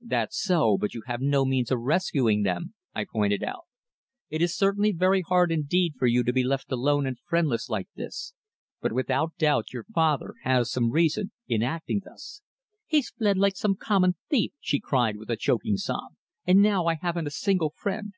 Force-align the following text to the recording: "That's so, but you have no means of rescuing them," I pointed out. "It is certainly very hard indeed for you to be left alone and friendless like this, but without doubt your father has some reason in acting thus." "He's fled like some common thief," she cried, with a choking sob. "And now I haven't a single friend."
"That's 0.00 0.36
so, 0.36 0.76
but 0.76 0.92
you 0.94 1.02
have 1.06 1.20
no 1.20 1.44
means 1.44 1.70
of 1.70 1.78
rescuing 1.78 2.42
them," 2.42 2.74
I 2.96 3.04
pointed 3.04 3.44
out. 3.44 3.62
"It 4.28 4.42
is 4.42 4.56
certainly 4.56 4.90
very 4.90 5.20
hard 5.20 5.52
indeed 5.52 5.94
for 6.00 6.08
you 6.08 6.24
to 6.24 6.32
be 6.32 6.42
left 6.42 6.72
alone 6.72 7.06
and 7.06 7.16
friendless 7.20 7.68
like 7.68 7.86
this, 7.94 8.34
but 8.80 8.90
without 8.92 9.36
doubt 9.38 9.72
your 9.72 9.84
father 9.84 10.34
has 10.42 10.68
some 10.68 10.90
reason 10.90 11.30
in 11.46 11.62
acting 11.62 12.00
thus." 12.04 12.42
"He's 12.86 13.10
fled 13.10 13.38
like 13.38 13.54
some 13.56 13.76
common 13.76 14.16
thief," 14.28 14.50
she 14.58 14.80
cried, 14.80 15.16
with 15.16 15.30
a 15.30 15.36
choking 15.36 15.76
sob. 15.76 16.10
"And 16.44 16.60
now 16.60 16.86
I 16.88 16.94
haven't 16.96 17.28
a 17.28 17.30
single 17.30 17.70
friend." 17.70 18.14